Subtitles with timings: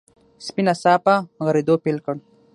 [0.45, 1.13] سپي ناڅاپه
[1.45, 2.15] غريدو پيل کړ.